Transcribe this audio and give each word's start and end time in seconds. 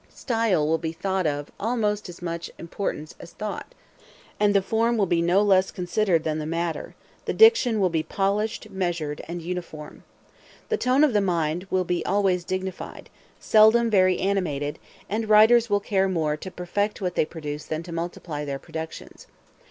Style 0.09 0.67
will 0.67 0.79
be 0.79 0.91
thought 0.93 1.27
of 1.27 1.51
almost 1.59 2.09
as 2.09 2.23
much 2.23 2.49
importance 2.57 3.13
as 3.19 3.33
thought; 3.33 3.75
and 4.39 4.55
the 4.55 4.61
form 4.63 4.97
will 4.97 5.05
be 5.05 5.21
no 5.21 5.43
less 5.43 5.69
considered 5.69 6.23
than 6.23 6.39
the 6.39 6.45
matter: 6.47 6.95
the 7.25 7.33
diction 7.35 7.79
will 7.79 7.87
be 7.91 8.01
polished, 8.01 8.71
measured, 8.71 9.21
and 9.27 9.43
uniform. 9.43 10.03
The 10.69 10.77
tone 10.77 11.03
of 11.03 11.13
the 11.13 11.21
mind 11.21 11.67
will 11.69 11.83
be 11.85 12.03
always 12.03 12.43
dignified, 12.43 13.11
seldom 13.39 13.91
very 13.91 14.17
animated; 14.17 14.79
and 15.07 15.29
writers 15.29 15.69
will 15.69 15.79
care 15.79 16.09
more 16.09 16.35
to 16.35 16.49
perfect 16.49 16.99
what 16.99 17.13
they 17.13 17.23
produce 17.23 17.65
than 17.65 17.83
to 17.83 17.91
multiply 17.91 18.43
their 18.43 18.57
productions. 18.57 19.27